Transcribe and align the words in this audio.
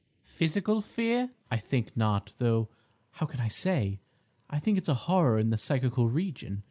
"Physical 0.25 0.81
fear?" 0.81 1.29
"I 1.51 1.57
think 1.57 1.95
not; 1.95 2.31
though 2.39 2.69
how 3.11 3.27
can 3.27 3.39
I 3.39 3.49
say? 3.49 3.99
I 4.49 4.57
think 4.57 4.79
it's 4.79 4.89
a 4.89 4.95
horror 5.05 5.37
in 5.37 5.51
the 5.51 5.59
psychical 5.59 6.09
region. 6.09 6.59